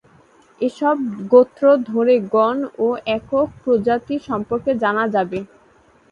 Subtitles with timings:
[0.61, 0.95] এসব
[1.31, 5.39] গোত্র ধরে গণ ও একক প্রজাতি সম্পর্কে জানা যাবে।